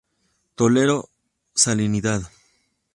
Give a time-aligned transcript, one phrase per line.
[0.55, 0.97] Tolera
[1.53, 2.21] salinidad.